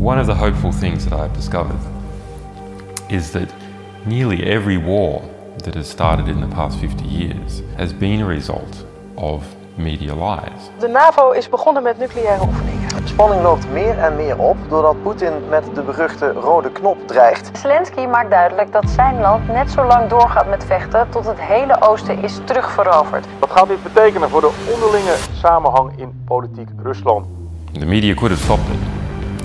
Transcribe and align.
One 0.00 0.20
of 0.20 0.26
the 0.26 0.34
hopeful 0.34 0.70
things 0.70 1.04
that 1.06 1.12
I've 1.12 1.32
discovered 1.32 1.80
is 3.08 3.32
that 3.32 3.52
nearly 4.06 4.44
every 4.44 4.76
war 4.76 5.22
that 5.64 5.74
has 5.74 5.88
started 5.90 6.28
in 6.28 6.40
the 6.40 6.46
past 6.46 6.78
50 6.78 7.04
years 7.04 7.62
has 7.76 7.92
been 7.92 8.20
a 8.20 8.26
result 8.26 8.86
of 9.16 9.42
media 9.76 10.14
lies. 10.14 10.70
De 10.78 10.88
NAVO 10.88 11.30
is 11.30 11.48
begonnen 11.48 11.82
met 11.82 11.98
nucleaire 11.98 12.42
oefeningen. 12.42 12.88
De 12.88 13.06
spanning 13.06 13.42
loopt 13.42 13.70
meer 13.72 13.98
en 13.98 14.16
meer 14.16 14.38
op 14.38 14.56
doordat 14.68 15.02
Poetin 15.02 15.32
met 15.48 15.64
de 15.74 15.82
beruchte 15.82 16.32
rode 16.32 16.70
knop 16.72 17.08
dreigt. 17.08 17.58
Zelensky 17.58 18.06
maakt 18.06 18.30
duidelijk 18.30 18.72
dat 18.72 18.90
zijn 18.90 19.20
land 19.20 19.48
net 19.48 19.70
zo 19.70 19.86
lang 19.86 20.08
doorgaat 20.08 20.48
met 20.48 20.64
vechten 20.64 21.08
tot 21.08 21.26
het 21.26 21.40
hele 21.40 21.82
oosten 21.82 22.22
is 22.22 22.38
terugveroverd. 22.44 23.26
Wat 23.38 23.50
gaat 23.50 23.68
dit 23.68 23.82
betekenen 23.82 24.28
voor 24.28 24.40
de 24.40 24.52
onderlinge 24.74 25.14
samenhang 25.32 25.92
in 25.96 26.22
politiek 26.24 26.68
Rusland? 26.82 27.26
The 27.72 27.86
media 27.86 28.14
could 28.14 28.30
have 28.30 28.42
stopped 28.42 28.68
it 28.68 28.97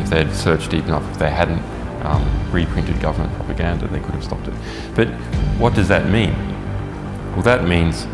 if 0.00 0.10
they 0.10 0.24
had 0.24 0.34
searched 0.34 0.70
deep 0.70 0.84
enough, 0.84 1.08
if 1.10 1.18
they 1.18 1.30
hadn't 1.30 1.62
um, 2.04 2.24
reprinted 2.52 3.00
government 3.00 3.34
propaganda, 3.34 3.86
they 3.88 4.00
could 4.00 4.14
have 4.14 4.24
stopped 4.24 4.48
it. 4.48 4.54
But 4.94 5.08
what 5.58 5.74
does 5.74 5.88
that 5.88 6.08
mean? 6.08 6.34
Well, 7.32 7.42
that 7.42 7.64
means 7.64 8.06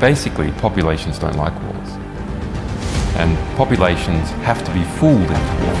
basically 0.00 0.50
populations 0.52 1.18
don't 1.18 1.36
like 1.36 1.54
wars. 1.62 1.88
And 3.16 3.36
populations 3.56 4.30
have 4.48 4.64
to 4.64 4.72
be 4.72 4.82
fooled 4.98 5.20
into 5.20 5.54
war. 5.60 5.76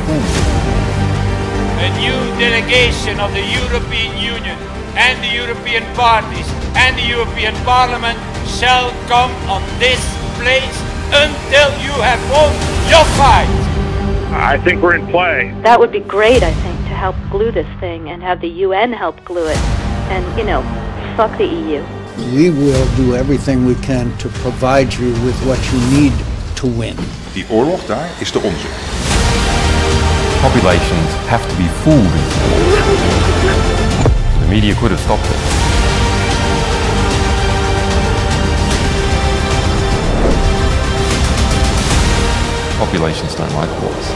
A 1.80 1.88
new 1.98 2.18
delegation 2.38 3.18
of 3.20 3.32
the 3.32 3.40
European 3.40 4.16
Union 4.18 4.58
and 4.96 5.22
the 5.24 5.32
European 5.34 5.84
parties 5.94 6.46
and 6.76 6.96
the 6.98 7.06
European 7.06 7.54
Parliament 7.64 8.18
shall 8.46 8.90
come 9.08 9.32
on 9.48 9.62
this 9.78 10.00
place 10.36 10.76
until 11.12 11.70
you 11.80 11.92
have 12.02 12.20
won 12.30 12.52
your 12.88 13.04
fight. 13.16 13.59
I 14.42 14.56
think 14.56 14.80
we're 14.82 14.96
in 14.96 15.06
play. 15.08 15.54
That 15.62 15.78
would 15.78 15.92
be 15.92 16.00
great, 16.00 16.42
I 16.42 16.52
think, 16.52 16.78
to 16.88 16.94
help 16.94 17.14
glue 17.30 17.52
this 17.52 17.68
thing 17.78 18.08
and 18.08 18.22
have 18.22 18.40
the 18.40 18.48
UN 18.64 18.90
help 18.90 19.22
glue 19.22 19.46
it. 19.46 19.58
And, 20.08 20.24
you 20.38 20.44
know, 20.44 20.62
fuck 21.14 21.36
the 21.36 21.44
EU. 21.44 21.84
We 22.34 22.48
will 22.48 22.96
do 22.96 23.14
everything 23.14 23.66
we 23.66 23.74
can 23.76 24.16
to 24.16 24.30
provide 24.40 24.94
you 24.94 25.10
with 25.26 25.38
what 25.46 25.60
you 25.70 25.78
need 26.00 26.14
to 26.56 26.66
win. 26.66 26.96
Die 27.34 27.44
oorlog 27.50 27.86
daar 27.86 28.08
is 28.18 28.32
de 28.32 28.38
onze. 28.38 28.66
Populations 30.40 31.10
have 31.28 31.46
to 31.48 31.54
be 31.56 31.68
fooled. 31.82 32.20
The 34.40 34.48
media 34.48 34.74
could 34.74 34.90
have 34.90 35.00
stopped 35.00 35.26
it. 35.26 35.59
Populations 42.90 43.36
don't 43.36 43.54
like 43.54 43.70
wars. 43.82 44.10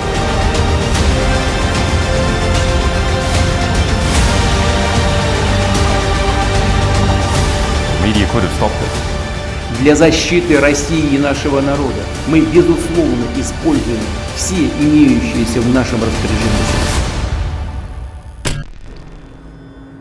Для 9.81 9.95
защиты 9.95 10.59
России 10.59 11.15
и 11.15 11.19
нашего 11.19 11.61
народа 11.61 12.03
мы, 12.27 12.41
безусловно, 12.41 13.27
используем 13.37 14.01
все 14.35 14.57
имеющиеся 14.81 15.61
в 15.61 15.73
нашем 15.73 16.01
распоряжении. 16.03 16.65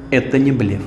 Это 0.09 0.39
не 0.39 0.51
блеф. 0.51 0.81